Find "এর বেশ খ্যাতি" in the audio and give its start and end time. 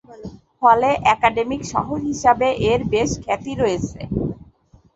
2.69-3.51